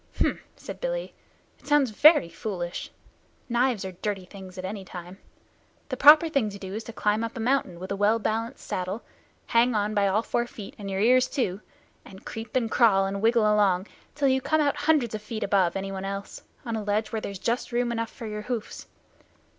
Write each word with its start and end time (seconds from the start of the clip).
"H'm!" 0.15 0.39
said 0.55 0.81
Billy. 0.81 1.13
"It 1.59 1.67
sounds 1.67 1.91
very 1.91 2.27
foolish. 2.27 2.89
Knives 3.47 3.85
are 3.85 3.91
dirty 3.91 4.25
things 4.25 4.57
at 4.57 4.65
any 4.65 4.83
time. 4.83 5.19
The 5.89 5.95
proper 5.95 6.27
thing 6.27 6.49
to 6.49 6.57
do 6.57 6.73
is 6.73 6.83
to 6.85 6.91
climb 6.91 7.23
up 7.23 7.37
a 7.37 7.39
mountain 7.39 7.79
with 7.79 7.91
a 7.91 7.95
well 7.95 8.17
balanced 8.17 8.65
saddle, 8.65 9.03
hang 9.45 9.75
on 9.75 9.93
by 9.93 10.07
all 10.07 10.23
four 10.23 10.47
feet 10.47 10.73
and 10.79 10.89
your 10.89 11.01
ears 11.01 11.27
too, 11.29 11.61
and 12.03 12.25
creep 12.25 12.55
and 12.55 12.71
crawl 12.71 13.05
and 13.05 13.21
wriggle 13.21 13.43
along, 13.43 13.85
till 14.15 14.27
you 14.27 14.41
come 14.41 14.59
out 14.59 14.75
hundreds 14.75 15.13
of 15.13 15.21
feet 15.21 15.43
above 15.43 15.75
anyone 15.75 16.03
else 16.03 16.41
on 16.65 16.75
a 16.75 16.81
ledge 16.81 17.11
where 17.11 17.21
there's 17.21 17.37
just 17.37 17.71
room 17.71 17.91
enough 17.91 18.09
for 18.11 18.25
your 18.25 18.41
hoofs. 18.41 18.87